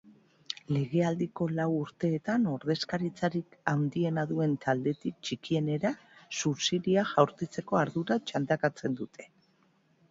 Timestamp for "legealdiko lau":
0.75-1.65